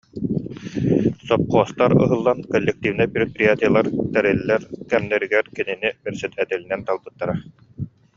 Сопхуостар 1.27 1.91
ыһыллан, 2.03 2.39
кол- 2.51 2.65
лективнай 2.67 3.07
предприятиелар 3.15 3.87
тэриллэр 4.13 4.61
кэмнэригэр 4.89 5.45
кинини 5.55 5.89
бэрэссэдээтэлинэн 6.01 6.81
талбыттара 6.87 7.35